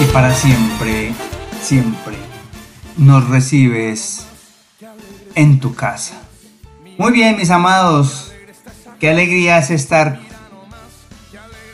[0.00, 1.12] y para siempre,
[1.62, 2.16] siempre
[2.96, 4.24] nos recibes
[5.34, 6.14] en tu casa.
[6.96, 8.32] Muy bien, mis amados,
[8.98, 10.18] qué alegría es estar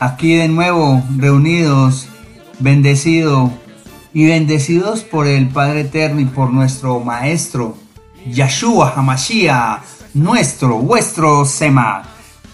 [0.01, 2.07] aquí de nuevo reunidos,
[2.59, 3.51] bendecido
[4.13, 7.77] y bendecidos por el Padre Eterno y por nuestro Maestro,
[8.25, 9.83] Yahshua Hamashiach,
[10.13, 12.03] nuestro, vuestro Sema.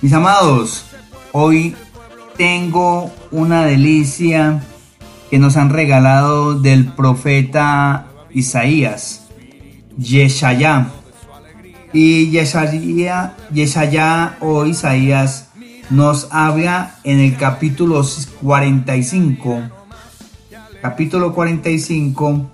[0.01, 0.85] Mis amados,
[1.31, 1.75] hoy
[2.37, 4.61] tengo una delicia
[5.33, 9.29] que nos han regalado del profeta Isaías,
[9.97, 10.91] Yeshaya.
[11.91, 15.47] Y Yeshaya, Yeshaya o Isaías
[15.89, 18.05] nos habla en el capítulo
[18.43, 19.63] 45,
[20.83, 22.51] capítulo 45,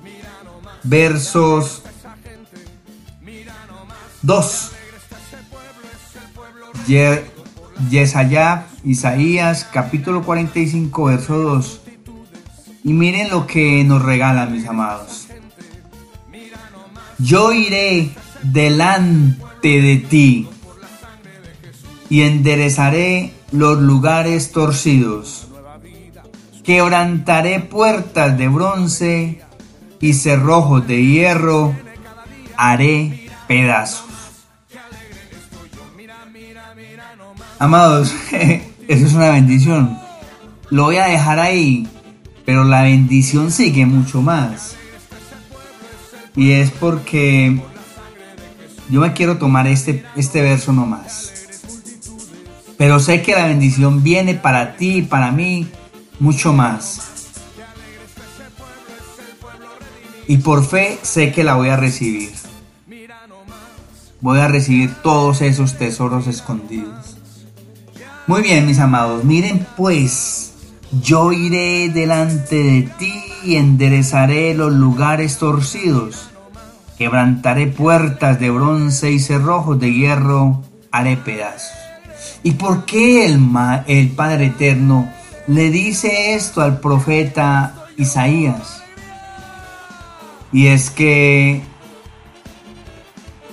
[0.84, 1.84] versos
[4.22, 4.72] 2.
[7.90, 11.82] Yesaya, Isaías, capítulo 45, verso 2.
[12.84, 15.28] Y miren lo que nos regalan, mis amados.
[17.18, 18.12] Yo iré
[18.44, 20.48] delante de ti
[22.10, 25.48] y enderezaré los lugares torcidos.
[26.64, 29.42] Quebrantaré puertas de bronce
[30.00, 31.76] y cerrojos de hierro
[32.56, 34.06] haré pedazos.
[37.58, 39.98] Amados, eso es una bendición.
[40.70, 41.88] Lo voy a dejar ahí,
[42.50, 44.76] pero la bendición sigue mucho más.
[46.36, 47.62] Y es porque
[48.90, 51.32] yo me quiero tomar este, este verso nomás.
[52.76, 55.68] Pero sé que la bendición viene para ti y para mí
[56.20, 57.12] mucho más.
[60.28, 62.32] Y por fe sé que la voy a recibir.
[64.22, 67.16] Voy a recibir todos esos tesoros escondidos.
[68.26, 70.49] Muy bien, mis amados, miren pues,
[70.92, 76.30] yo iré delante de ti y enderezaré los lugares torcidos.
[76.98, 81.78] Quebrantaré puertas de bronce y cerrojos de hierro haré pedazos.
[82.44, 83.40] ¿Y por qué el,
[83.88, 85.10] el Padre Eterno
[85.48, 88.84] le dice esto al profeta Isaías?
[90.52, 91.62] Y es que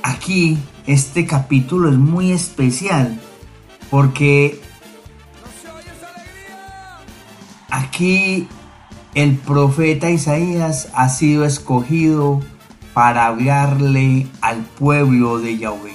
[0.03, 3.21] aquí este capítulo es muy especial
[3.91, 4.61] porque
[7.77, 8.49] Aquí
[9.15, 12.41] el profeta Isaías ha sido escogido
[12.95, 15.95] para hablarle al pueblo de Yahweh.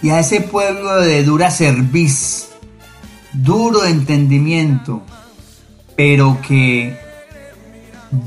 [0.00, 2.48] Y a ese pueblo de dura cerviz,
[3.34, 5.02] duro entendimiento,
[5.96, 6.98] pero que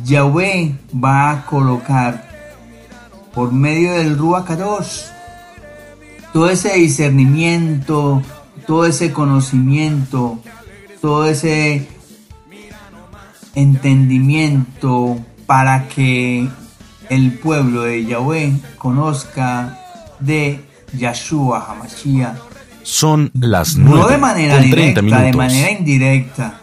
[0.03, 2.23] Yahweh va a colocar
[3.33, 4.45] por medio del Ruach
[6.33, 8.21] todo ese discernimiento,
[8.67, 10.37] todo ese conocimiento,
[11.01, 11.96] todo ese
[13.57, 16.47] entendimiento para que
[17.09, 19.79] el pueblo de Yahweh conozca
[20.19, 20.63] de
[20.93, 22.37] Yahshua Hamashiach.
[22.83, 23.99] Son las nueve.
[23.99, 26.61] No de manera directa, de manera indirecta.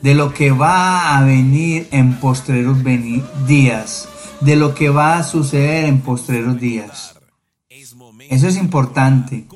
[0.00, 2.78] De lo que va a venir en postreros
[3.46, 4.08] días.
[4.40, 7.14] De lo que va a suceder en postreros días.
[8.30, 9.46] Eso es importante.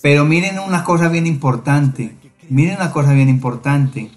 [0.00, 2.14] Pero miren una cosa bien importante.
[2.48, 4.10] Miren una cosa bien importante.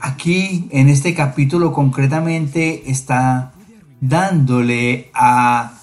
[0.00, 3.52] Aquí, en este capítulo concretamente, está
[4.00, 5.74] dándole a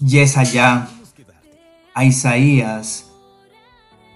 [0.00, 0.88] Yesaya,
[1.92, 3.10] a Isaías,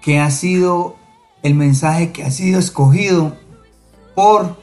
[0.01, 0.97] que ha sido
[1.43, 3.37] el mensaje que ha sido escogido
[4.15, 4.59] por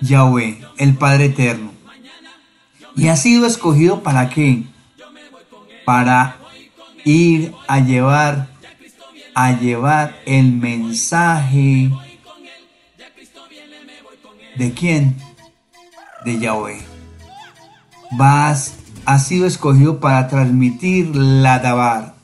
[0.00, 1.70] Yahweh, el Padre Eterno.
[2.96, 4.64] Y ha sido escogido para qué?
[5.84, 6.38] Para
[7.04, 8.51] ir a llevar
[9.34, 11.90] a llevar el mensaje
[14.56, 15.16] de quién?
[16.24, 16.80] De Yahweh.
[18.12, 18.74] Vas,
[19.06, 22.14] ha sido escogido para transmitir la Dabar.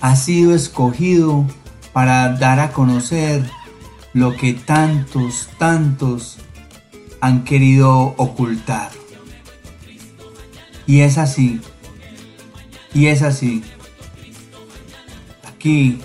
[0.00, 1.46] Ha sido escogido
[1.92, 3.42] para dar a conocer
[4.12, 6.38] lo que tantos, tantos
[7.20, 8.90] han querido ocultar.
[10.86, 11.60] Y es así.
[12.94, 13.62] Y es así.
[15.58, 15.98] Aquí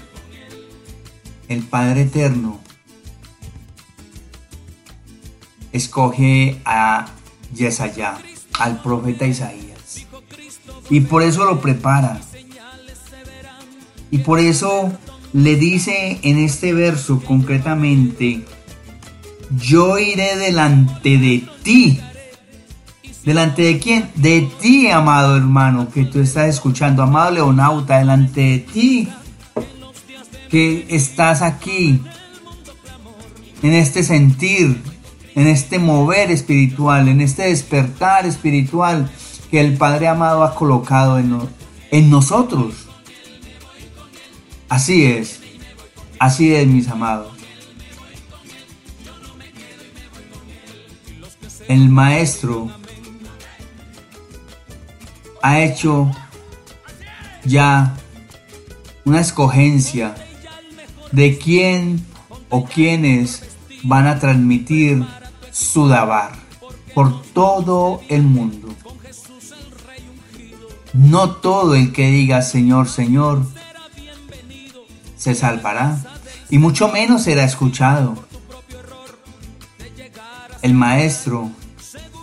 [1.48, 2.60] el Padre Eterno
[5.72, 7.06] escoge a
[7.54, 8.18] Yesaya,
[8.58, 10.08] al profeta Isaías.
[10.90, 12.20] Y por eso lo prepara.
[14.10, 14.92] Y por eso
[15.34, 18.44] le dice en este verso concretamente,
[19.56, 22.00] yo iré delante de ti.
[23.24, 24.10] ¿Delante de quién?
[24.16, 29.10] De ti, amado hermano, que tú estás escuchando, amado leonauta, delante de ti
[30.54, 32.00] que estás aquí,
[33.64, 34.84] en este sentir,
[35.34, 39.10] en este mover espiritual, en este despertar espiritual
[39.50, 41.40] que el Padre amado ha colocado en,
[41.90, 42.88] en nosotros.
[44.70, 45.40] Así es,
[46.20, 47.34] así es mis amados.
[51.68, 52.70] El Maestro
[55.42, 56.12] ha hecho
[57.44, 57.96] ya
[59.04, 60.14] una escogencia
[61.14, 62.06] de quién
[62.50, 63.44] o quiénes
[63.84, 65.06] van a transmitir
[65.52, 66.32] su Dabar
[66.94, 68.68] por todo el mundo.
[70.94, 73.44] No todo el que diga Señor, Señor
[75.16, 75.98] se salvará
[76.50, 78.16] y mucho menos será escuchado.
[80.62, 81.50] El maestro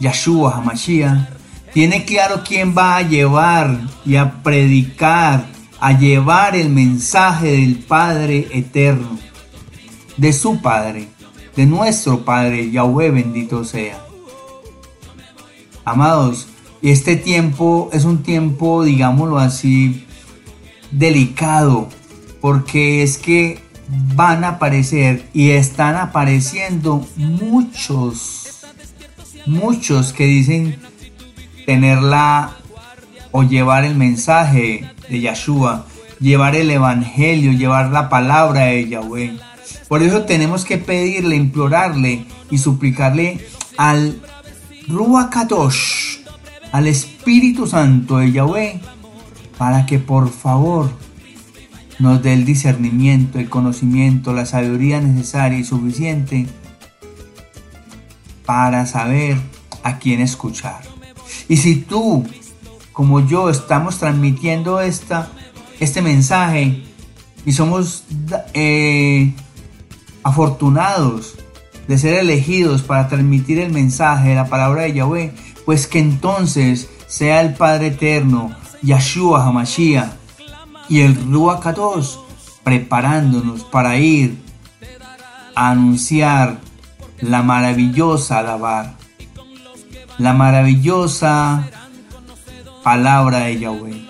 [0.00, 1.28] Yahshua Hamashiach
[1.72, 5.46] tiene claro quién va a llevar y a predicar,
[5.80, 9.18] a llevar el mensaje del Padre eterno,
[10.18, 11.08] de su Padre,
[11.56, 14.04] de nuestro Padre Yahweh bendito sea.
[15.84, 16.48] Amados,
[16.82, 20.06] este tiempo es un tiempo, digámoslo así,
[20.90, 21.88] delicado,
[22.42, 23.62] porque es que
[24.14, 28.60] van a aparecer y están apareciendo muchos,
[29.46, 30.78] muchos que dicen
[31.64, 32.56] tenerla
[33.32, 35.86] o llevar el mensaje de Yahshua,
[36.20, 39.38] llevar el evangelio, llevar la palabra de Yahweh.
[39.88, 43.44] Por eso tenemos que pedirle, implorarle y suplicarle
[43.76, 44.20] al
[44.88, 45.34] Ruach
[46.72, 48.80] al Espíritu Santo de Yahweh,
[49.58, 50.90] para que por favor
[51.98, 56.46] nos dé el discernimiento, el conocimiento, la sabiduría necesaria y suficiente
[58.46, 59.36] para saber
[59.82, 60.80] a quién escuchar.
[61.48, 62.24] Y si tú,
[62.92, 65.28] como yo, estamos transmitiendo esta,
[65.78, 66.84] este mensaje
[67.44, 68.04] y somos
[68.54, 69.34] eh,
[70.22, 71.34] afortunados
[71.88, 75.32] de ser elegidos para transmitir el mensaje de la palabra de Yahweh,
[75.64, 80.12] pues que entonces sea el Padre Eterno, Yahshua Hamashiach,
[80.88, 81.64] y el Ruach
[82.64, 84.38] preparándonos para ir
[85.54, 86.58] a anunciar
[87.20, 88.94] la maravillosa Dabar,
[90.18, 91.68] la maravillosa
[92.82, 94.08] palabra de Yahweh,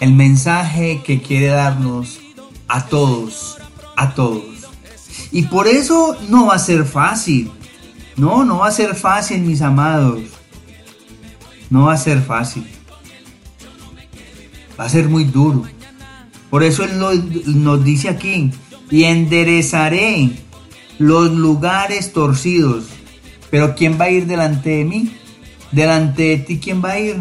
[0.00, 2.20] el mensaje que quiere darnos
[2.68, 3.58] a todos,
[3.96, 4.44] a todos.
[5.32, 7.50] Y por eso no va a ser fácil,
[8.16, 10.20] no, no va a ser fácil, mis amados,
[11.70, 12.66] no va a ser fácil,
[14.78, 15.64] va a ser muy duro
[16.50, 16.98] por eso Él
[17.62, 18.50] nos dice aquí,
[18.90, 20.30] y enderezaré
[20.98, 22.86] los lugares torcidos.
[23.50, 25.12] Pero ¿quién va a ir delante de mí?
[25.72, 27.16] Delante de ti, ¿quién va a ir?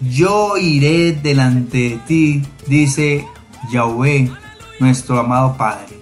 [0.00, 3.26] Yo iré delante de ti, dice
[3.72, 4.30] Yahweh,
[4.80, 5.98] nuestro amado Padre.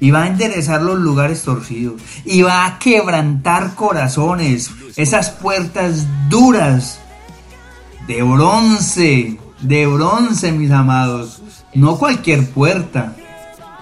[0.00, 2.00] Y va a enderezar los lugares torcidos.
[2.24, 4.70] Y va a quebrantar corazones.
[4.96, 7.00] Esas puertas duras
[8.06, 11.42] de bronce de bronce, mis amados.
[11.74, 13.14] No cualquier puerta.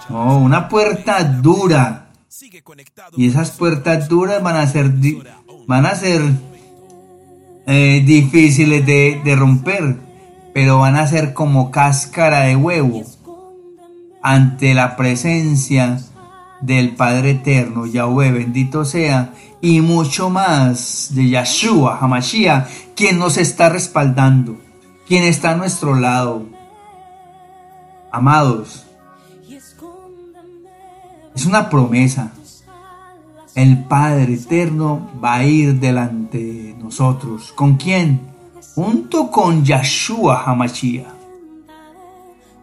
[0.08, 2.10] No, una puerta dura.
[3.16, 4.92] Y esas puertas duras van a ser,
[5.66, 6.22] van a ser
[7.68, 9.96] eh, difíciles de, de romper,
[10.52, 13.04] pero van a ser como cáscara de huevo
[14.20, 16.00] ante la presencia
[16.60, 23.68] del Padre Eterno, Yahweh, bendito sea, y mucho más de Yahshua, Hamashiach, quien nos está
[23.68, 24.56] respaldando
[25.08, 26.46] quien está a nuestro lado.
[28.12, 28.84] Amados,
[31.34, 32.32] es una promesa.
[33.54, 37.52] El Padre Eterno va a ir delante de nosotros.
[37.54, 38.20] ¿Con quién?
[38.74, 41.06] Junto con Yahshua Hamashiach.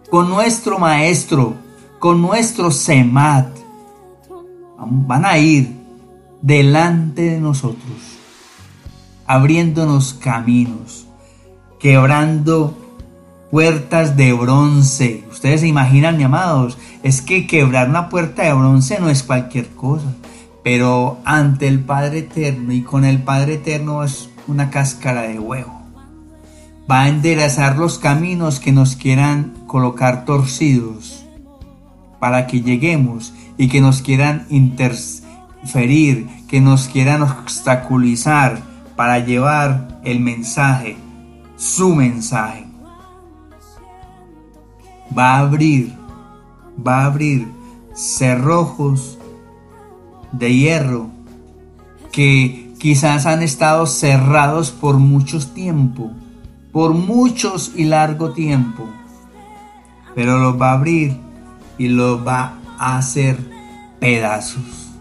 [0.10, 1.54] Con nuestro Maestro,
[2.00, 3.48] con nuestro Semat.
[4.78, 5.74] Van a ir
[6.42, 7.98] delante de nosotros,
[9.26, 11.06] abriéndonos caminos
[11.86, 12.76] quebrando
[13.52, 15.24] puertas de bronce.
[15.32, 19.70] Ustedes se imaginan, mi amados, es que quebrar una puerta de bronce no es cualquier
[19.76, 20.08] cosa,
[20.66, 25.80] pero ante el Padre Eterno y con el Padre Eterno es una cáscara de huevo.
[26.90, 31.24] Va a enderezar los caminos que nos quieran colocar torcidos
[32.20, 38.60] para que lleguemos y que nos quieran interferir, que nos quieran obstaculizar
[38.96, 40.98] para llevar el mensaje
[41.58, 42.66] su mensaje.
[45.16, 45.94] Va a abrir,
[46.76, 47.48] va a abrir
[47.94, 49.15] cerrojos
[50.38, 51.10] de hierro
[52.12, 56.12] que quizás han estado cerrados por muchos tiempo,
[56.72, 58.88] por muchos y largo tiempo,
[60.14, 61.18] pero los va a abrir
[61.78, 63.38] y lo va a hacer
[64.00, 64.92] pedazos.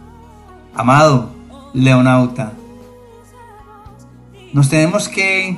[0.74, 1.30] Amado
[1.72, 2.52] leonauta,
[4.52, 5.56] nos tenemos que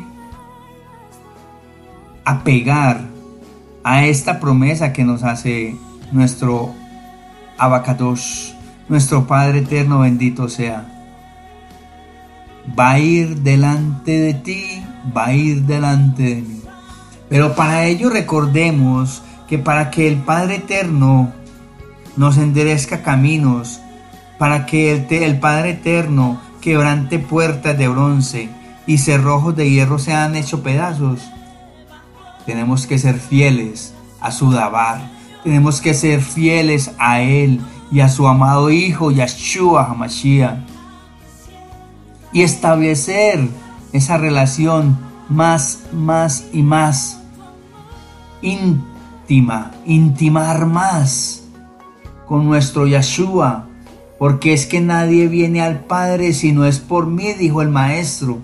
[2.25, 3.03] apegar
[3.85, 5.77] a esta promesa que nos hace
[6.13, 6.75] nuestro
[7.59, 8.55] Abacados,
[8.89, 10.87] nuestro Padre eterno, bendito sea.
[12.79, 14.83] Va a ir delante de ti,
[15.17, 16.63] va a ir delante de mí.
[17.29, 21.33] Pero para ello recordemos que para que el Padre eterno
[22.17, 23.81] nos enderezca caminos,
[24.39, 28.49] para que el, Padre eterno quebrante puertas de bronce
[28.87, 31.21] y cerrojos de hierro sean hechos pedazos,
[32.45, 35.17] tenemos que ser fieles a su Dabar.
[35.43, 40.59] Tenemos que ser fieles a Él y a su amado Hijo Yahshua HaMashiach.
[42.33, 43.49] Y establecer
[43.93, 47.21] esa relación más, más y más
[48.43, 51.45] íntima, intimar más
[52.27, 53.67] con nuestro Yahshua,
[54.19, 58.39] porque es que nadie viene al Padre si no es por mí, dijo el Maestro.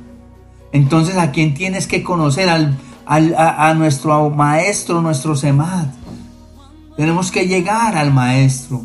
[0.72, 2.48] Entonces, ¿a quién tienes que conocer?
[2.48, 5.86] Al a, nuestro maestro, nuestro Semad.
[6.96, 8.82] Tenemos que llegar al maestro,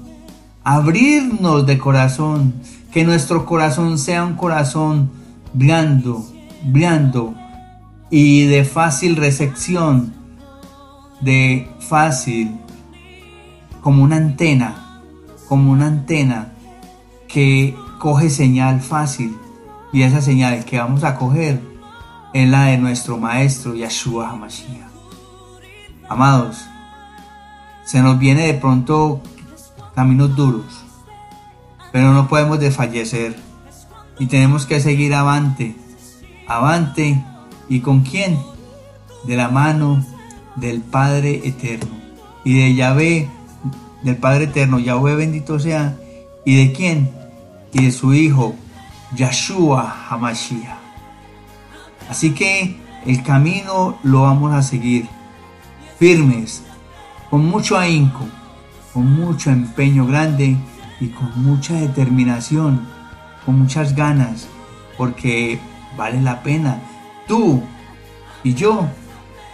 [0.67, 2.53] abrirnos de corazón,
[2.91, 5.09] que nuestro corazón sea un corazón
[5.53, 6.25] blando,
[6.65, 7.33] blando
[8.09, 10.13] y de fácil recepción,
[11.21, 12.51] de fácil,
[13.81, 14.99] como una antena,
[15.47, 16.51] como una antena
[17.29, 19.37] que coge señal fácil
[19.93, 21.61] y esa señal que vamos a coger
[22.33, 24.91] en la de nuestro Maestro Yahshua HaMashiach.
[26.09, 26.57] Amados,
[27.85, 29.21] se nos viene de pronto
[29.97, 30.85] caminos duros,
[31.91, 33.35] pero no podemos desfallecer
[34.19, 35.75] y tenemos que seguir avante,
[36.47, 37.25] avante
[37.67, 38.37] y con quién?
[39.23, 40.05] De la mano
[40.55, 41.89] del Padre Eterno
[42.43, 43.27] y de Yahvé,
[44.03, 45.97] del Padre Eterno, Yahvé bendito sea,
[46.45, 47.09] y de quién?
[47.73, 48.53] Y de su Hijo,
[49.15, 50.77] Yahshua HaMashiach.
[52.07, 52.77] Así que
[53.07, 55.09] el camino lo vamos a seguir
[55.97, 56.61] firmes,
[57.31, 58.27] con mucho ahínco,
[58.97, 60.57] con mucho empeño grande
[60.99, 62.87] y con mucha determinación,
[63.45, 64.47] con muchas ganas,
[64.97, 65.59] porque
[65.95, 66.81] vale la pena.
[67.27, 67.61] Tú
[68.43, 68.87] y yo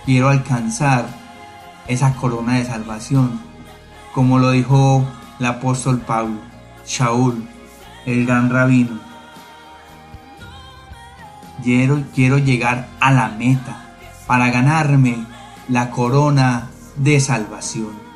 [0.05, 1.07] quiero alcanzar
[1.89, 3.41] esa corona de salvación,
[4.13, 5.05] como lo dijo
[5.41, 6.39] el apóstol Pablo,
[6.87, 7.45] Shaul,
[8.05, 8.97] el gran rabino
[11.61, 13.93] Quiero, quiero llegar a la meta
[14.25, 15.25] para ganarme
[15.67, 18.12] la corona de salvación.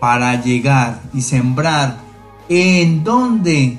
[0.00, 1.98] Para llegar y sembrar
[2.48, 3.78] en donde?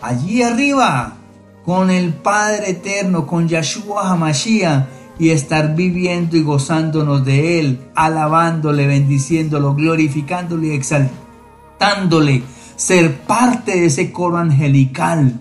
[0.00, 1.16] Allí arriba,
[1.64, 4.86] con el Padre Eterno, con Yahshua HaMashiach,
[5.18, 12.42] y estar viviendo y gozándonos de Él, alabándole, bendiciéndolo, glorificándole y exaltándole,
[12.76, 15.40] ser parte de ese coro angelical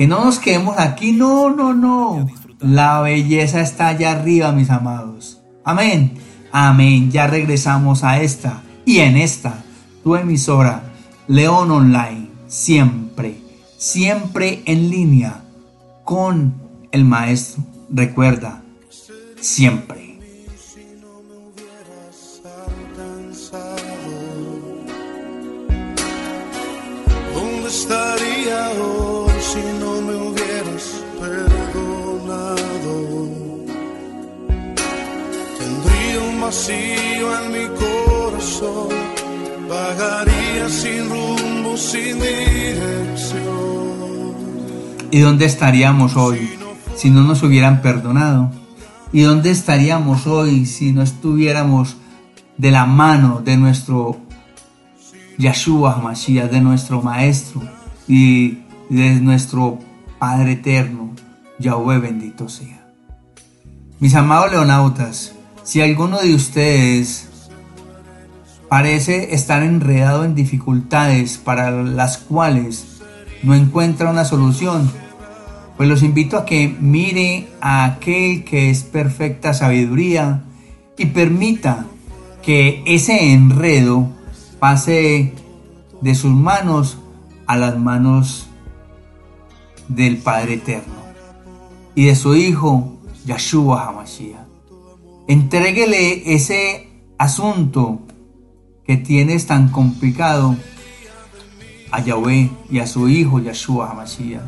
[0.00, 2.26] que no nos quedemos aquí, no, no, no.
[2.58, 5.42] La belleza está allá arriba, mis amados.
[5.62, 6.14] Amén.
[6.52, 7.10] Amén.
[7.10, 9.62] Ya regresamos a esta y en esta,
[10.02, 10.82] tu emisora,
[11.28, 13.36] León Online, siempre,
[13.78, 15.44] siempre en línea
[16.02, 16.54] con
[16.90, 17.62] el maestro.
[17.88, 18.64] Recuerda,
[19.40, 19.99] siempre.
[45.12, 46.48] ¿Y dónde estaríamos hoy
[46.94, 48.52] si no nos hubieran perdonado?
[49.12, 51.96] ¿Y dónde estaríamos hoy si no estuviéramos
[52.56, 54.18] de la mano de nuestro
[55.36, 57.60] Yahshua Mashiach, de nuestro Maestro?
[58.06, 59.78] Y de nuestro
[60.18, 61.10] Padre Eterno,
[61.58, 62.88] Yahweh bendito sea.
[63.98, 65.32] Mis amados leonautas,
[65.64, 67.28] si alguno de ustedes
[68.68, 72.89] parece estar enredado en dificultades para las cuales
[73.42, 74.90] no encuentra una solución,
[75.76, 80.44] pues los invito a que mire a aquel que es perfecta sabiduría
[80.98, 81.86] y permita
[82.42, 84.08] que ese enredo
[84.58, 85.32] pase
[86.00, 86.98] de sus manos
[87.46, 88.48] a las manos
[89.88, 91.00] del Padre Eterno
[91.94, 94.46] y de su Hijo Yahshua HaMashiach.
[95.28, 98.00] Entréguele ese asunto
[98.84, 100.56] que tienes tan complicado
[101.90, 104.42] a Yahweh y a su Hijo Yahshua HaMashiach.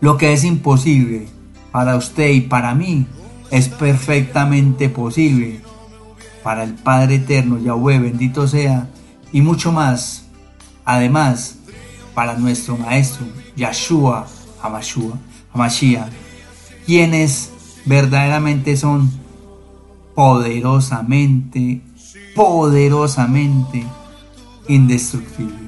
[0.00, 1.26] Lo que es imposible
[1.72, 3.06] para usted y para mí
[3.50, 5.60] es perfectamente posible
[6.42, 8.88] para el Padre Eterno, Yahweh, bendito sea,
[9.32, 10.26] y mucho más.
[10.84, 11.56] Además,
[12.14, 13.26] para nuestro Maestro,
[13.56, 14.26] Yahshua
[14.62, 15.18] Hamashua,
[15.52, 16.10] Hamashiach,
[16.86, 17.50] quienes
[17.84, 19.10] verdaderamente son
[20.14, 21.80] poderosamente,
[22.34, 23.84] poderosamente
[24.68, 25.63] indestructibles.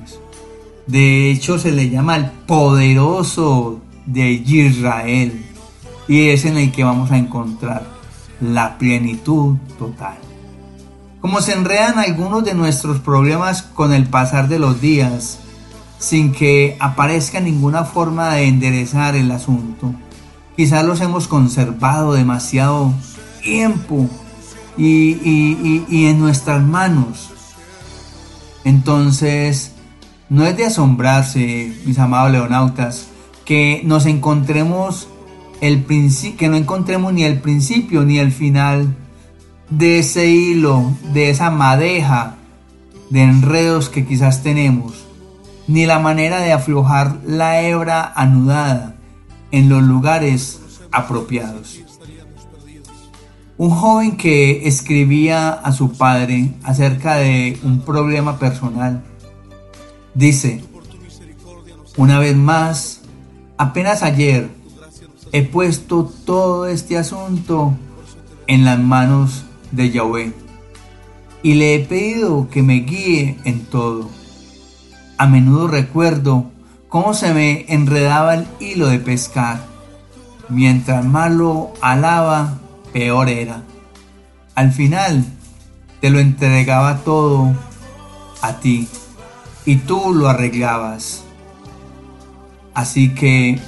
[0.87, 5.45] De hecho, se le llama el poderoso de Israel
[6.09, 7.87] y es en el que vamos a encontrar
[8.41, 10.17] la plenitud total.
[11.21, 15.41] Como se enredan algunos de nuestros problemas con el pasar de los días,
[15.99, 19.93] sin que aparezca ninguna forma de enderezar el asunto,
[20.57, 22.93] quizás los hemos conservado demasiado
[23.43, 24.09] tiempo
[24.77, 27.31] y, en nuestras manos.
[28.65, 29.73] Entonces,
[30.29, 33.09] no es de asombrarse, mis amados leonautas,
[33.45, 35.09] que nos encontremos
[35.61, 35.85] el
[36.37, 38.95] que no encontremos ni el principio ni el final
[39.71, 42.37] de ese hilo, de esa madeja
[43.11, 45.07] de enredos que quizás tenemos,
[45.67, 48.97] ni la manera de aflojar la hebra anudada
[49.51, 50.61] en los lugares
[50.93, 51.81] apropiados.
[53.59, 59.03] Un joven que escribía a su padre acerca de un problema personal
[60.17, 60.65] dice,
[61.97, 63.03] una vez más,
[63.59, 64.49] apenas ayer
[65.33, 67.75] he puesto todo este asunto
[68.47, 70.33] en las manos de Yahweh
[71.43, 74.09] y le he pedido que me guíe en todo.
[75.19, 76.51] A menudo recuerdo
[76.89, 79.67] cómo se me enredaba el hilo de pescar.
[80.49, 82.59] Mientras más lo alaba,
[82.93, 83.63] peor era.
[84.55, 85.25] Al final
[86.01, 87.55] te lo entregaba todo
[88.41, 88.89] a ti
[89.67, 91.25] y tú lo arreglabas.
[92.73, 93.61] Así que,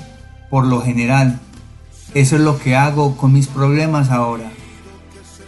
[0.49, 1.38] por lo general,
[2.14, 4.50] eso es lo que hago con mis problemas ahora.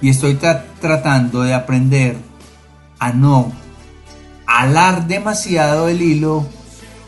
[0.02, 0.38] Y estoy
[0.80, 2.18] tratando de aprender
[2.98, 3.52] a no
[4.46, 6.46] alar demasiado el hilo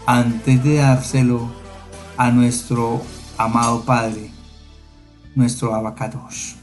[0.07, 1.51] antes de dárselo
[2.17, 3.03] a nuestro
[3.37, 4.31] amado Padre,
[5.35, 6.57] nuestro abacados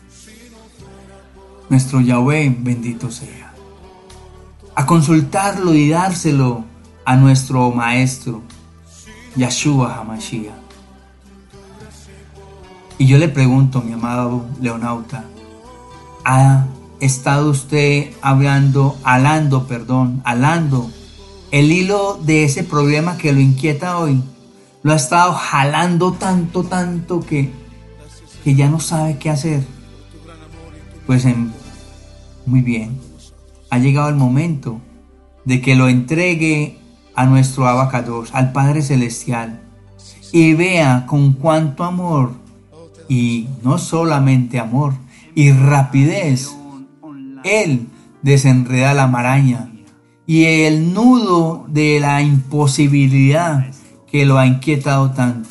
[1.70, 3.54] nuestro Yahweh bendito sea.
[4.76, 6.66] A consultarlo y dárselo
[7.10, 8.44] a nuestro Maestro,
[9.36, 10.54] Yahshua Hamashiach.
[13.00, 15.26] Y yo le pregunto, mi amado Leonauta,
[16.24, 16.68] ¿ha
[17.00, 20.92] estado usted hablando, alando, perdón, alando
[21.50, 24.22] el hilo de ese problema que lo inquieta hoy?
[24.84, 27.52] Lo ha estado jalando tanto, tanto que,
[28.44, 29.66] que ya no sabe qué hacer.
[31.08, 31.52] Pues en
[32.46, 33.00] muy bien.
[33.72, 34.80] Ha llegado el momento
[35.44, 36.78] de que lo entregue
[37.20, 39.60] a nuestro abacados, al Padre Celestial,
[40.32, 42.32] y vea con cuánto amor,
[43.10, 44.94] y no solamente amor,
[45.36, 46.56] y rapidez,
[47.44, 47.88] Él
[48.22, 49.70] desenreda la maraña
[50.26, 53.70] y el nudo de la imposibilidad
[54.10, 55.50] que lo ha inquietado tanto.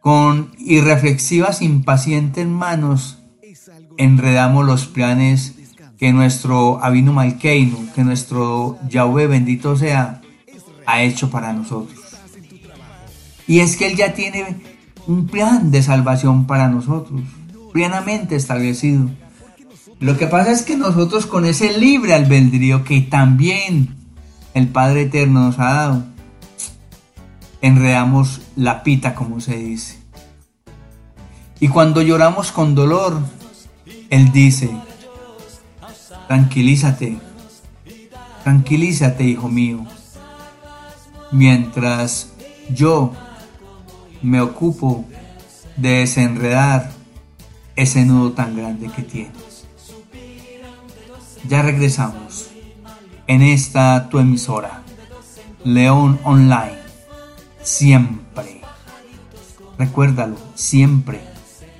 [0.00, 3.18] Con irreflexivas, impacientes manos,
[3.98, 5.63] enredamos los planes
[5.98, 10.20] que nuestro Abinu Malkeinu, que nuestro Yahweh bendito sea,
[10.86, 11.98] ha hecho para nosotros.
[13.46, 14.56] Y es que Él ya tiene
[15.06, 17.20] un plan de salvación para nosotros,
[17.72, 19.10] plenamente establecido.
[20.00, 23.94] Lo que pasa es que nosotros con ese libre albedrío que también
[24.54, 26.04] el Padre Eterno nos ha dado,
[27.60, 29.98] enredamos la pita, como se dice.
[31.60, 33.20] Y cuando lloramos con dolor,
[34.10, 34.70] él dice,
[36.26, 37.18] tranquilízate,
[38.42, 39.84] tranquilízate, hijo mío,
[41.32, 42.32] mientras
[42.70, 43.12] yo
[44.22, 45.04] me ocupo
[45.76, 46.90] de desenredar
[47.76, 49.66] ese nudo tan grande que tienes.
[51.48, 52.50] Ya regresamos
[53.26, 54.82] en esta tu emisora,
[55.64, 56.78] León Online,
[57.62, 58.62] siempre.
[59.76, 61.20] Recuérdalo, siempre,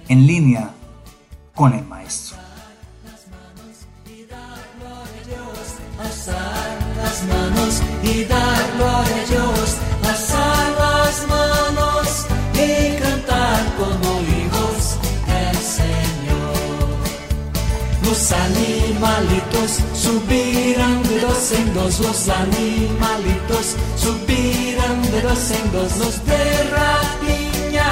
[0.08, 0.70] en línea
[1.54, 2.33] con el maestro.
[18.24, 26.24] Los animalitos subirán de dos en dos, los animalitos subirán de dos en dos, los
[26.24, 27.84] de rapiña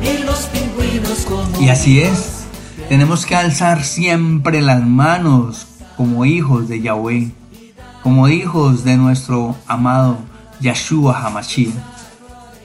[0.00, 2.46] y los pingüinos como Y así es.
[2.88, 5.66] Tenemos que alzar siempre las manos
[5.98, 7.30] como hijos de Yahweh,
[8.02, 10.16] como hijos de nuestro amado
[10.58, 11.74] Yahshua Hamashiach,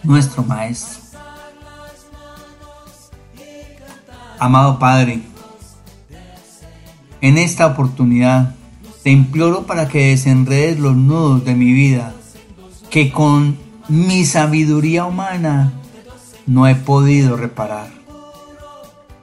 [0.04, 1.02] nuestro Maestro.
[4.40, 5.22] Amado Padre,
[7.22, 8.56] En esta oportunidad
[9.04, 12.14] te imploro para que desenredes los nudos de mi vida,
[12.90, 13.58] que con
[13.88, 15.74] mi sabiduría humana
[16.48, 17.90] no he podido reparar.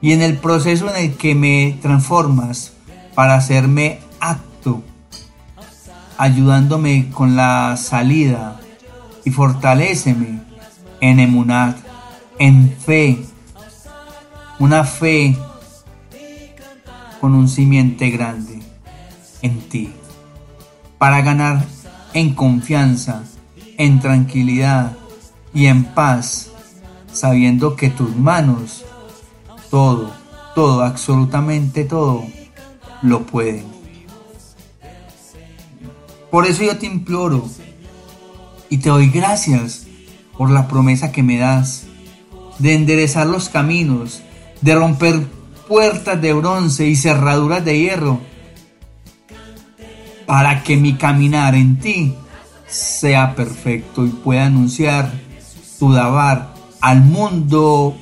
[0.01, 2.71] Y en el proceso en el que me transformas
[3.15, 4.81] para hacerme acto,
[6.17, 8.61] ayudándome con la salida
[9.25, 10.41] y fortaléceme
[11.01, 11.77] en emunat,
[12.37, 13.25] en fe,
[14.57, 15.37] una fe
[17.19, 18.59] con un simiente grande
[19.41, 19.91] en ti,
[20.97, 21.65] para ganar
[22.13, 23.23] en confianza,
[23.77, 24.97] en tranquilidad
[25.53, 26.51] y en paz,
[27.11, 28.85] sabiendo que tus manos,
[29.69, 30.11] todo,
[30.55, 32.25] todo, absolutamente todo,
[33.01, 33.65] lo pueden.
[36.31, 37.47] Por eso yo te imploro
[38.69, 39.87] y te doy gracias
[40.37, 41.85] por la promesa que me das
[42.59, 44.21] de enderezar los caminos,
[44.61, 45.27] de romper
[45.69, 48.19] puertas de bronce y cerraduras de hierro,
[50.25, 52.15] para que mi caminar en ti
[52.67, 55.11] sea perfecto y pueda anunciar
[55.77, 57.95] tu dabar al mundo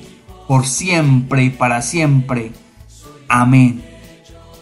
[0.48, 2.52] por siempre y para siempre.
[3.28, 3.82] Amén.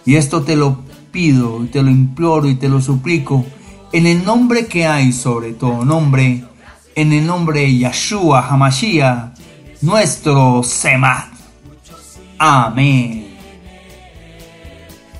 [0.04, 3.44] Y esto te lo pido, te lo imploro y te lo suplico
[3.92, 6.44] en el nombre que hay sobre todo nombre,
[6.94, 9.38] en el nombre de Yahshua Hamashiach,
[9.80, 11.35] nuestro Semat.
[12.38, 13.34] Amén.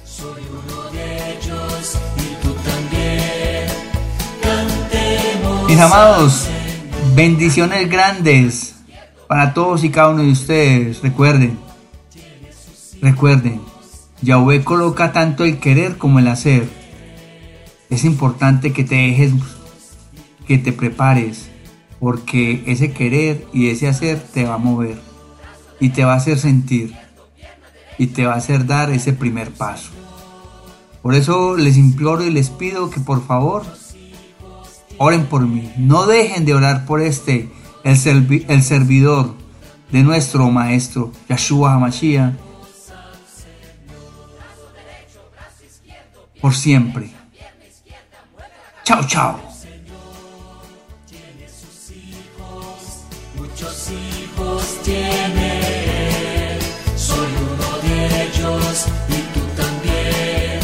[0.05, 3.68] Soy uno de ellos y tú también.
[4.42, 5.66] Cantemos.
[5.66, 6.46] Mis amados,
[7.14, 8.74] bendiciones grandes
[9.29, 11.00] para todos y cada uno de ustedes.
[11.00, 11.59] Recuerden,
[13.00, 13.62] recuerden,
[14.20, 16.68] Yahweh coloca tanto el querer como el hacer.
[17.88, 19.33] Es importante que te dejes,
[20.46, 21.48] que te prepares,
[21.98, 25.00] porque ese querer y ese hacer te va a mover
[25.81, 27.05] y te va a hacer sentir
[27.98, 29.90] y te va a hacer dar ese primer paso.
[31.02, 33.64] Por eso les imploro y les pido que por favor
[34.98, 35.72] oren por mí.
[35.76, 37.50] No dejen de orar por este,
[37.85, 39.35] el, el servidor
[39.92, 42.35] de nuestro Maestro, Yahshua HaMashiach,
[46.40, 47.11] por siempre.
[48.85, 49.40] Chao, chao.
[53.37, 55.55] Muchos hijos tiene,
[58.48, 60.61] y tú también.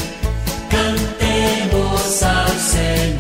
[0.70, 3.11] Cantemos al Señor.